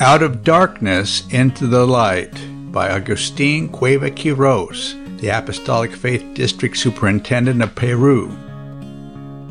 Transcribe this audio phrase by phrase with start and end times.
[0.00, 2.32] Out of Darkness into the Light
[2.72, 8.26] by Agustin Cueva Quiros, the Apostolic Faith District Superintendent of Peru.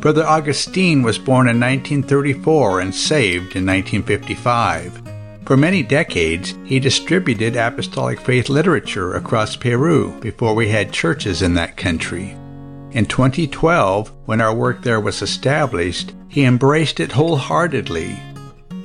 [0.01, 5.01] Brother Augustine was born in 1934 and saved in 1955.
[5.46, 11.53] For many decades, he distributed apostolic faith literature across Peru before we had churches in
[11.53, 12.31] that country.
[12.91, 18.20] In 2012, when our work there was established, he embraced it wholeheartedly.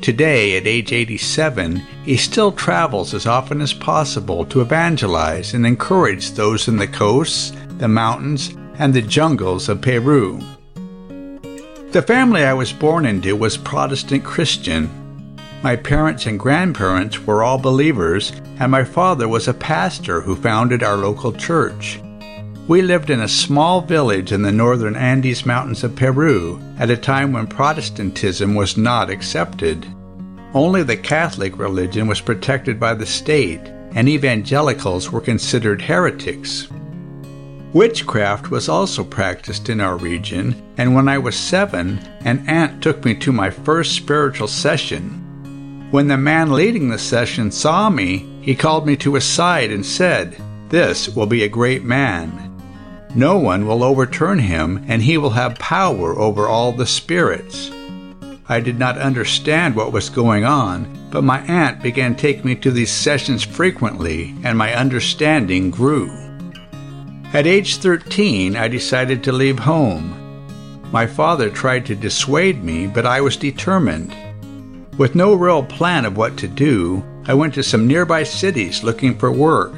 [0.00, 6.32] Today, at age 87, he still travels as often as possible to evangelize and encourage
[6.32, 10.40] those in the coasts, the mountains, and the jungles of Peru.
[11.90, 14.90] The family I was born into was Protestant Christian,
[15.60, 18.30] my parents and grandparents were all believers,
[18.60, 22.00] and my father was a pastor who founded our local church.
[22.68, 26.98] We lived in a small village in the northern Andes Mountains of Peru at a
[26.98, 29.86] time when Protestantism was not accepted.
[30.52, 33.62] Only the Catholic religion was protected by the state,
[33.94, 36.68] and evangelicals were considered heretics.
[37.72, 43.02] Witchcraft was also practiced in our region, and when I was seven, an aunt took
[43.02, 45.88] me to my first spiritual session.
[45.90, 49.86] When the man leading the session saw me, he called me to his side and
[49.86, 50.36] said,
[50.68, 52.47] This will be a great man.
[53.14, 57.70] No one will overturn him, and he will have power over all the spirits.
[58.48, 62.70] I did not understand what was going on, but my aunt began taking me to
[62.70, 66.10] these sessions frequently, and my understanding grew.
[67.32, 70.14] At age 13, I decided to leave home.
[70.92, 74.14] My father tried to dissuade me, but I was determined.
[74.96, 79.18] With no real plan of what to do, I went to some nearby cities looking
[79.18, 79.74] for work.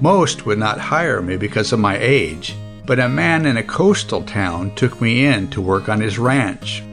[0.00, 2.54] Most would not hire me because of my age,
[2.86, 6.84] but a man in a coastal town took me in to work on his ranch.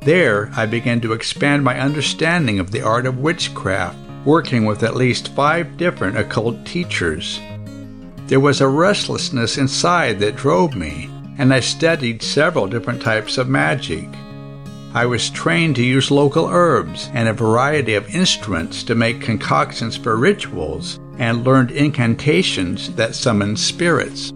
[0.00, 4.96] There, I began to expand my understanding of the art of witchcraft, working with at
[4.96, 7.38] least five different occult teachers.
[8.26, 13.48] There was a restlessness inside that drove me, and I studied several different types of
[13.48, 14.08] magic.
[14.92, 19.96] I was trained to use local herbs and a variety of instruments to make concoctions
[19.96, 24.32] for rituals and learned incantations that summoned spirits.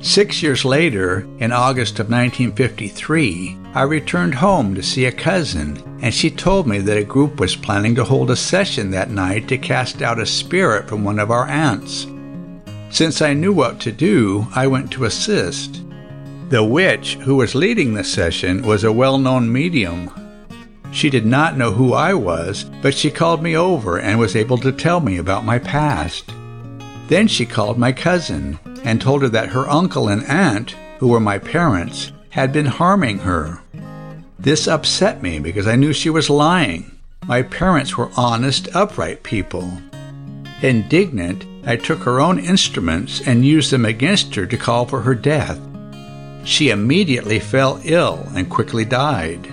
[0.00, 6.12] Six years later, in August of 1953, I returned home to see a cousin, and
[6.12, 9.58] she told me that a group was planning to hold a session that night to
[9.58, 12.08] cast out a spirit from one of our aunts.
[12.90, 15.84] Since I knew what to do, I went to assist.
[16.48, 20.10] The witch who was leading the session was a well known medium.
[20.92, 24.58] She did not know who I was, but she called me over and was able
[24.58, 26.32] to tell me about my past.
[27.08, 31.20] Then she called my cousin and told her that her uncle and aunt, who were
[31.20, 33.60] my parents, had been harming her.
[34.38, 36.98] This upset me because I knew she was lying.
[37.26, 39.70] My parents were honest, upright people.
[40.62, 45.14] Indignant, I took her own instruments and used them against her to call for her
[45.14, 45.60] death.
[46.44, 49.46] She immediately fell ill and quickly died.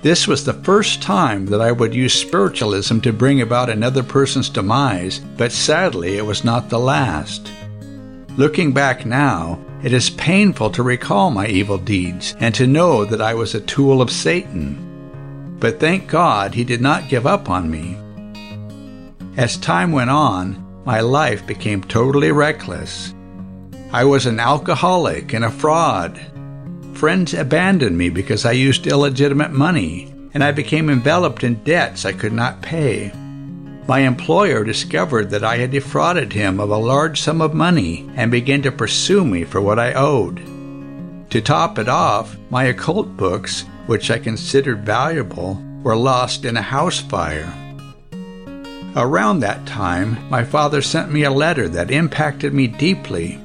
[0.00, 4.48] This was the first time that I would use spiritualism to bring about another person's
[4.48, 7.50] demise, but sadly it was not the last.
[8.36, 13.20] Looking back now, it is painful to recall my evil deeds and to know that
[13.20, 15.56] I was a tool of Satan.
[15.58, 17.96] But thank God he did not give up on me.
[19.36, 23.14] As time went on, my life became totally reckless.
[23.92, 26.20] I was an alcoholic and a fraud.
[26.98, 32.10] Friends abandoned me because I used illegitimate money, and I became enveloped in debts I
[32.10, 33.12] could not pay.
[33.86, 38.32] My employer discovered that I had defrauded him of a large sum of money and
[38.32, 40.42] began to pursue me for what I owed.
[41.30, 46.62] To top it off, my occult books, which I considered valuable, were lost in a
[46.62, 47.54] house fire.
[48.96, 53.40] Around that time, my father sent me a letter that impacted me deeply.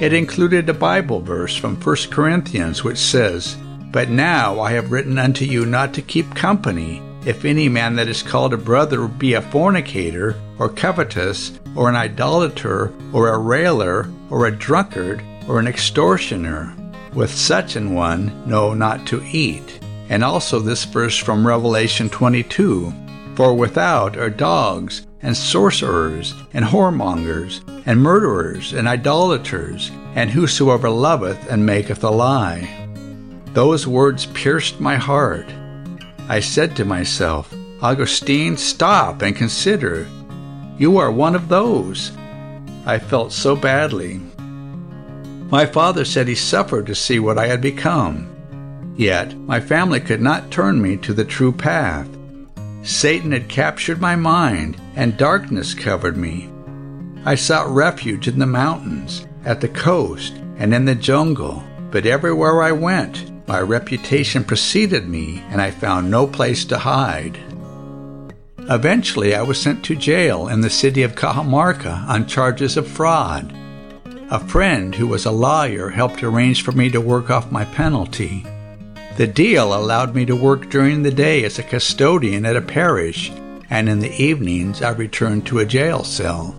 [0.00, 3.56] It included a Bible verse from 1 Corinthians which says,
[3.90, 8.06] But now I have written unto you not to keep company, if any man that
[8.06, 14.08] is called a brother be a fornicator, or covetous, or an idolater, or a railer,
[14.30, 16.72] or a drunkard, or an extortioner.
[17.12, 19.80] With such an one, no, not to eat.
[20.10, 22.94] And also this verse from Revelation 22
[23.34, 31.50] For without are dogs, and sorcerers, and whoremongers, and murderers, and idolaters, and whosoever loveth
[31.50, 32.88] and maketh a lie.
[33.52, 35.46] Those words pierced my heart.
[36.28, 40.06] I said to myself, Augustine, stop and consider.
[40.78, 42.12] You are one of those.
[42.86, 44.20] I felt so badly.
[45.50, 48.28] My father said he suffered to see what I had become.
[48.96, 52.08] Yet my family could not turn me to the true path.
[52.88, 56.48] Satan had captured my mind, and darkness covered me.
[57.22, 62.62] I sought refuge in the mountains, at the coast, and in the jungle, but everywhere
[62.62, 67.38] I went, my reputation preceded me, and I found no place to hide.
[68.70, 73.54] Eventually, I was sent to jail in the city of Cajamarca on charges of fraud.
[74.30, 78.46] A friend who was a lawyer helped arrange for me to work off my penalty.
[79.18, 83.32] The deal allowed me to work during the day as a custodian at a parish,
[83.68, 86.54] and in the evenings I returned to a jail cell.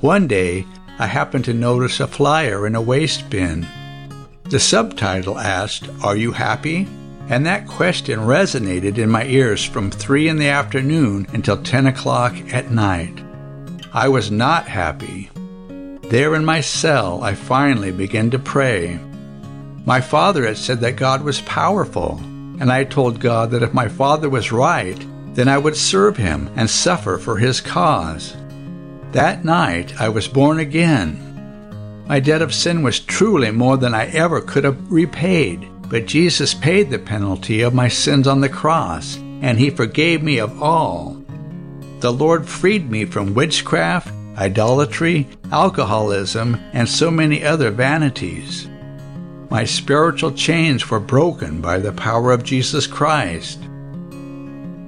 [0.00, 0.66] One day,
[0.98, 3.68] I happened to notice a flyer in a waste bin.
[4.50, 6.88] The subtitle asked, Are you happy?
[7.28, 12.34] And that question resonated in my ears from 3 in the afternoon until 10 o'clock
[12.52, 13.22] at night.
[13.92, 15.30] I was not happy.
[16.10, 18.98] There in my cell, I finally began to pray.
[19.86, 22.18] My father had said that God was powerful,
[22.58, 24.98] and I told God that if my father was right,
[25.34, 28.34] then I would serve him and suffer for his cause.
[29.12, 32.04] That night, I was born again.
[32.06, 36.54] My debt of sin was truly more than I ever could have repaid, but Jesus
[36.54, 41.22] paid the penalty of my sins on the cross, and he forgave me of all.
[42.00, 48.68] The Lord freed me from witchcraft idolatry, alcoholism, and so many other vanities.
[49.54, 53.60] My spiritual chains were broken by the power of Jesus Christ.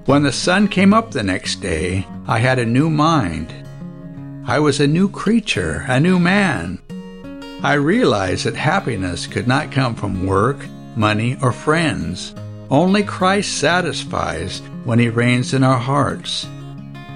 [0.07, 3.55] When the sun came up the next day, I had a new mind.
[4.45, 6.81] I was a new creature, a new man.
[7.63, 10.67] I realized that happiness could not come from work,
[10.97, 12.35] money, or friends.
[12.69, 16.45] Only Christ satisfies when He reigns in our hearts.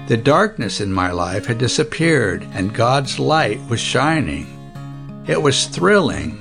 [0.07, 4.47] The darkness in my life had disappeared and God's light was shining.
[5.27, 6.40] It was thrilling.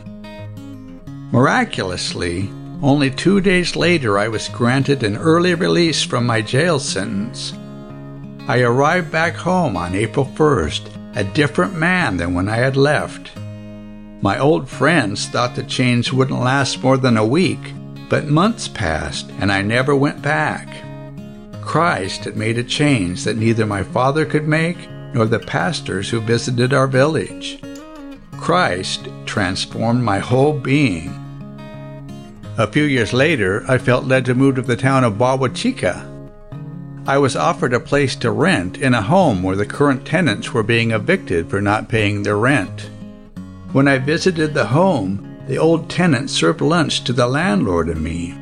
[1.33, 2.51] Miraculously,
[2.83, 7.53] only two days later, I was granted an early release from my jail sentence.
[8.49, 13.31] I arrived back home on April 1st, a different man than when I had left.
[14.23, 17.75] My old friends thought the change wouldn't last more than a week,
[18.09, 20.69] but months passed and I never went back.
[21.63, 26.21] Christ had made a change that neither my father could make nor the pastors who
[26.21, 27.61] visited our village.
[28.41, 31.15] Christ transformed my whole being.
[32.57, 36.07] A few years later, I felt led to move to the town of Chica.
[37.07, 40.63] I was offered a place to rent in a home where the current tenants were
[40.63, 42.91] being evicted for not paying their rent.
[43.73, 48.35] When I visited the home, the old tenant served lunch to the landlord and me.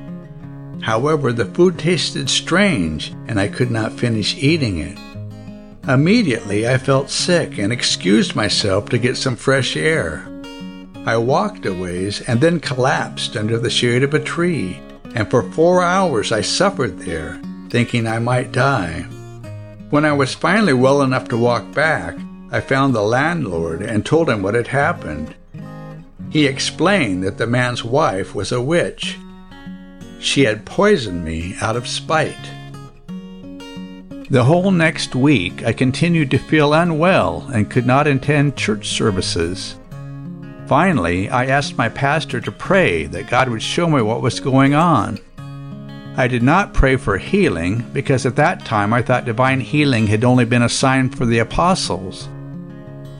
[0.80, 4.98] However, the food tasted strange and I could not finish eating it.
[5.88, 10.28] Immediately, I felt sick and excused myself to get some fresh air.
[11.06, 14.82] I walked a ways and then collapsed under the shade of a tree,
[15.14, 17.40] and for four hours I suffered there,
[17.70, 19.02] thinking I might die.
[19.88, 22.18] When I was finally well enough to walk back,
[22.52, 25.34] I found the landlord and told him what had happened.
[26.28, 29.16] He explained that the man's wife was a witch
[30.20, 32.36] she had poisoned me out of spite.
[34.30, 39.76] The whole next week, I continued to feel unwell and could not attend church services.
[40.66, 44.74] Finally, I asked my pastor to pray that God would show me what was going
[44.74, 45.18] on.
[46.18, 50.24] I did not pray for healing because at that time I thought divine healing had
[50.24, 52.28] only been a sign for the apostles.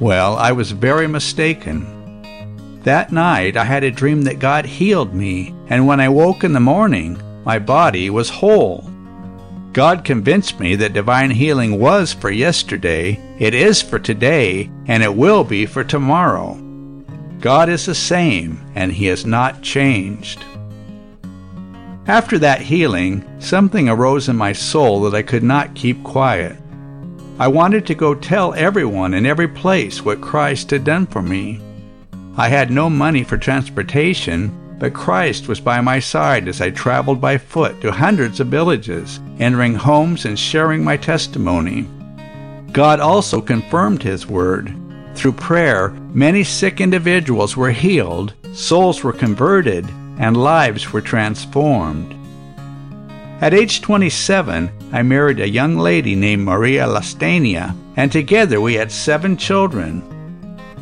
[0.00, 2.80] Well, I was very mistaken.
[2.82, 6.52] That night I had a dream that God healed me, and when I woke in
[6.52, 8.90] the morning, my body was whole.
[9.72, 15.14] God convinced me that divine healing was for yesterday, it is for today, and it
[15.14, 16.54] will be for tomorrow.
[17.40, 20.44] God is the same, and He has not changed.
[22.06, 26.56] After that healing, something arose in my soul that I could not keep quiet.
[27.38, 31.60] I wanted to go tell everyone in every place what Christ had done for me.
[32.37, 37.20] I had no money for transportation, but Christ was by my side as I traveled
[37.20, 41.87] by foot to hundreds of villages, entering homes and sharing my testimony.
[42.73, 44.75] God also confirmed His word.
[45.14, 49.85] Through prayer, many sick individuals were healed, souls were converted,
[50.18, 52.14] and lives were transformed.
[53.40, 58.90] At age 27, I married a young lady named Maria Lastania, and together we had
[58.92, 60.02] seven children.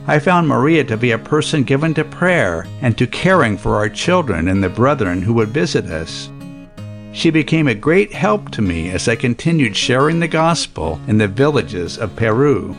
[0.09, 3.89] I found Maria to be a person given to prayer and to caring for our
[3.89, 6.31] children and the brethren who would visit us.
[7.13, 11.27] She became a great help to me as I continued sharing the gospel in the
[11.27, 12.77] villages of Peru.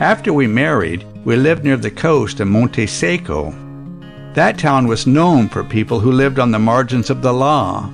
[0.00, 3.52] After we married, we lived near the coast in Monte Seco.
[4.34, 7.90] That town was known for people who lived on the margins of the law.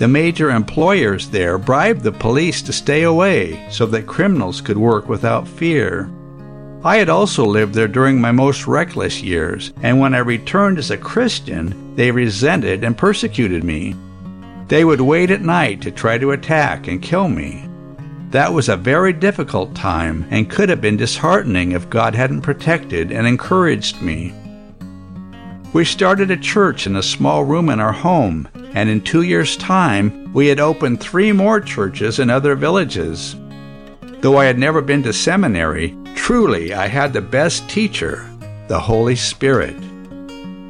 [0.00, 5.10] the major employers there bribed the police to stay away so that criminals could work
[5.10, 6.10] without fear.
[6.82, 10.90] I had also lived there during my most reckless years, and when I returned as
[10.90, 13.94] a Christian, they resented and persecuted me.
[14.68, 17.68] They would wait at night to try to attack and kill me.
[18.30, 23.12] That was a very difficult time and could have been disheartening if God hadn't protected
[23.12, 24.32] and encouraged me.
[25.74, 29.58] We started a church in a small room in our home, and in two years'
[29.58, 33.36] time, we had opened three more churches in other villages.
[34.20, 38.28] Though I had never been to seminary, truly I had the best teacher,
[38.68, 39.74] the Holy Spirit.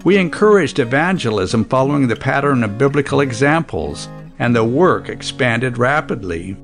[0.05, 6.57] We encouraged evangelism following the pattern of biblical examples, and the work expanded rapidly.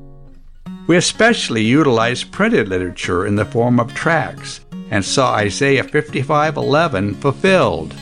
[0.87, 4.61] We especially utilized printed literature in the form of tracts
[4.93, 7.93] and saw Isaiah 55:11 fulfilled.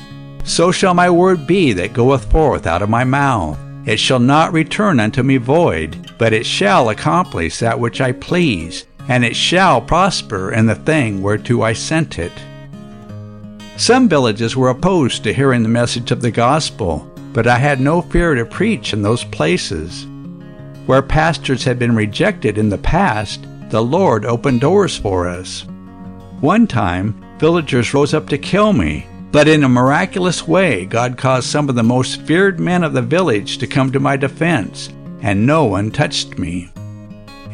[0.44, 3.58] So shall my word be that goeth forth out of my mouth.
[3.86, 8.84] It shall not return unto me void, but it shall accomplish that which I please,
[9.08, 12.32] and it shall prosper in the thing whereto I sent it.
[13.76, 18.00] Some villages were opposed to hearing the message of the gospel, but I had no
[18.00, 20.06] fear to preach in those places.
[20.86, 25.66] Where pastors had been rejected in the past, the Lord opened doors for us.
[26.40, 31.48] One time, villagers rose up to kill me, but in a miraculous way, God caused
[31.48, 34.90] some of the most feared men of the village to come to my defense,
[35.22, 36.70] and no one touched me.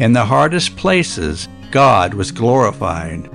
[0.00, 3.28] In the hardest places, God was glorified.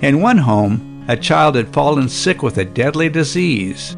[0.00, 3.96] In one home, a child had fallen sick with a deadly disease.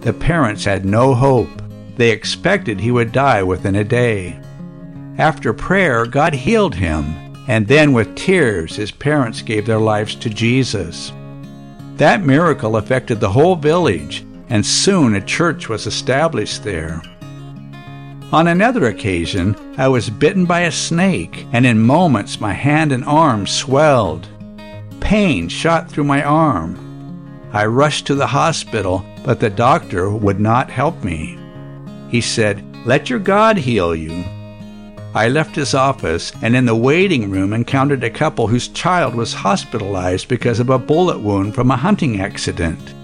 [0.00, 1.62] The parents had no hope.
[1.96, 4.40] They expected he would die within a day.
[5.16, 7.04] After prayer, God healed him,
[7.46, 11.12] and then with tears, his parents gave their lives to Jesus.
[11.98, 17.00] That miracle affected the whole village, and soon a church was established there.
[18.32, 23.04] On another occasion, I was bitten by a snake, and in moments my hand and
[23.04, 24.28] arm swelled.
[25.00, 26.80] Pain shot through my arm.
[27.52, 31.38] I rushed to the hospital, but the doctor would not help me.
[32.08, 34.24] He said, Let your God heal you.
[35.14, 39.32] I left his office and in the waiting room encountered a couple whose child was
[39.32, 42.94] hospitalized because of a bullet wound from a hunting accident.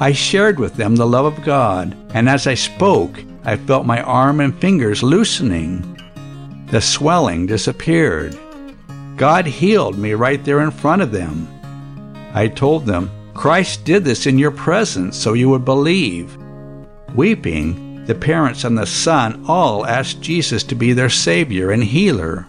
[0.00, 4.02] I shared with them the love of God, and as I spoke, I felt my
[4.02, 5.96] arm and fingers loosening.
[6.66, 8.36] The swelling disappeared.
[9.16, 11.46] God healed me right there in front of them.
[12.34, 16.36] I told them, Christ did this in your presence so you would believe.
[17.14, 22.48] Weeping, the parents and the son all asked Jesus to be their Savior and healer.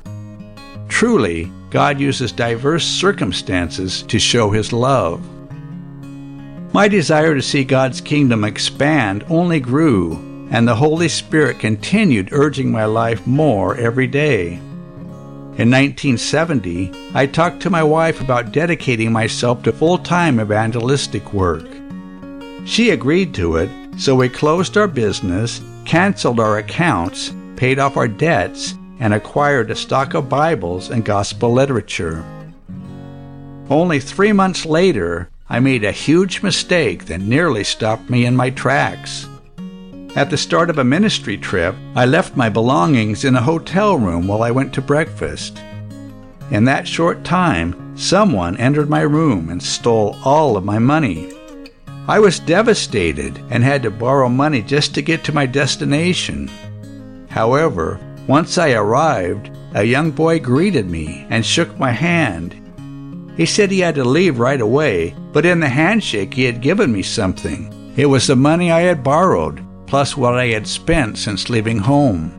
[0.89, 5.22] Truly, God uses diverse circumstances to show His love.
[6.74, 12.72] My desire to see God's kingdom expand only grew, and the Holy Spirit continued urging
[12.72, 14.60] my life more every day.
[15.58, 21.66] In 1970, I talked to my wife about dedicating myself to full time evangelistic work.
[22.66, 28.08] She agreed to it, so we closed our business, canceled our accounts, paid off our
[28.08, 32.24] debts, and acquired a stock of Bibles and gospel literature.
[33.70, 38.50] Only three months later, I made a huge mistake that nearly stopped me in my
[38.50, 39.27] tracks.
[40.18, 44.26] At the start of a ministry trip, I left my belongings in a hotel room
[44.26, 45.62] while I went to breakfast.
[46.50, 51.32] In that short time, someone entered my room and stole all of my money.
[52.08, 56.50] I was devastated and had to borrow money just to get to my destination.
[57.30, 62.56] However, once I arrived, a young boy greeted me and shook my hand.
[63.38, 66.92] He said he had to leave right away, but in the handshake he had given
[66.92, 67.72] me something.
[67.96, 72.34] It was the money I had borrowed, plus what I had spent since leaving home.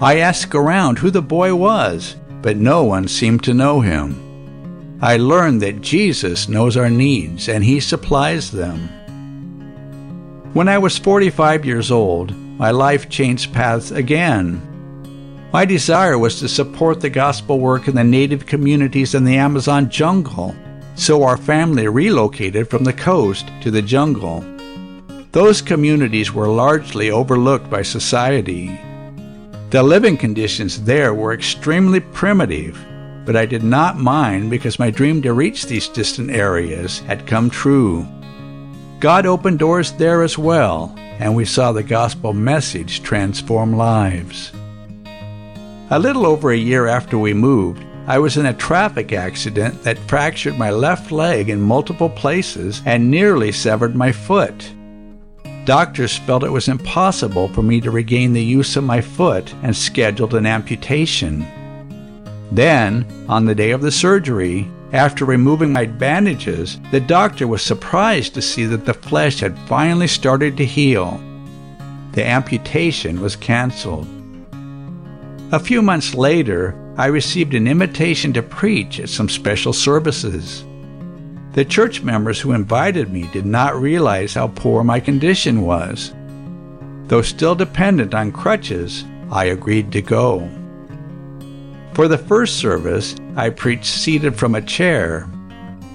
[0.00, 4.24] I asked around who the boy was, but no one seemed to know him.
[5.04, 8.88] I learned that Jesus knows our needs and He supplies them.
[10.54, 14.62] When I was 45 years old, my life changed paths again.
[15.52, 19.90] My desire was to support the gospel work in the native communities in the Amazon
[19.90, 20.54] jungle,
[20.94, 24.42] so our family relocated from the coast to the jungle.
[25.34, 28.80] Those communities were largely overlooked by society.
[29.68, 32.78] The living conditions there were extremely primitive
[33.24, 37.48] but I did not mind because my dream to reach these distant areas had come
[37.48, 38.06] true.
[39.00, 44.52] God opened doors there as well, and we saw the gospel message transform lives.
[45.90, 49.98] A little over a year after we moved, I was in a traffic accident that
[49.98, 54.72] fractured my left leg in multiple places and nearly severed my foot.
[55.64, 59.74] Doctors felt it was impossible for me to regain the use of my foot and
[59.74, 61.46] scheduled an amputation.
[62.52, 68.34] Then, on the day of the surgery, after removing my bandages, the doctor was surprised
[68.34, 71.18] to see that the flesh had finally started to heal.
[72.12, 74.06] The amputation was canceled.
[75.50, 80.62] A few months later, I received an invitation to preach at some special services.
[81.54, 86.12] The church members who invited me did not realize how poor my condition was.
[87.06, 90.50] Though still dependent on crutches, I agreed to go.
[91.92, 95.30] For the first service, I preached seated from a chair.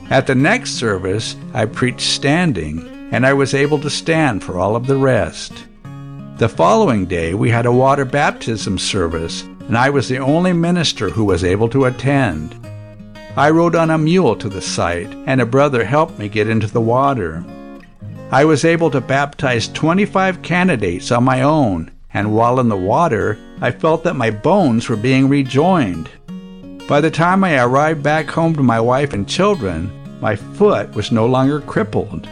[0.09, 4.77] At the next service, I preached standing, and I was able to stand for all
[4.77, 5.65] of the rest.
[6.37, 11.09] The following day, we had a water baptism service, and I was the only minister
[11.09, 12.55] who was able to attend.
[13.35, 16.67] I rode on a mule to the site, and a brother helped me get into
[16.67, 17.43] the water.
[18.31, 23.37] I was able to baptize 25 candidates on my own, and while in the water,
[23.61, 26.09] I felt that my bones were being rejoined.
[26.87, 31.11] By the time I arrived back home to my wife and children, my foot was
[31.11, 32.27] no longer crippled.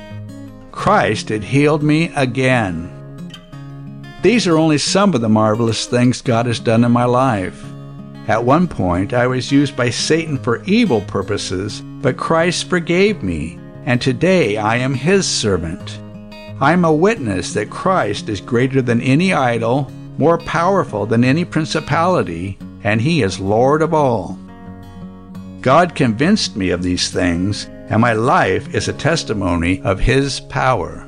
[0.72, 2.92] Christ had healed me again.
[4.24, 7.64] These are only some of the marvelous things God has done in my life.
[8.28, 13.58] At one point, I was used by Satan for evil purposes, but Christ forgave me,
[13.86, 16.00] and today I am his servant.
[16.60, 21.46] I am a witness that Christ is greater than any idol, more powerful than any
[21.46, 24.38] principality, and he is Lord of all.
[25.62, 31.07] God convinced me of these things, and my life is a testimony of his power.